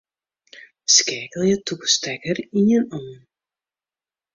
Skeakelje 0.95 1.55
tûke 1.65 1.87
stekker 1.93 2.37
ien 2.67 2.85
oan. 2.97 3.17